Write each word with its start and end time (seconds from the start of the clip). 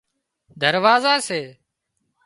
دروازا 0.61 1.13
سي 1.27 1.41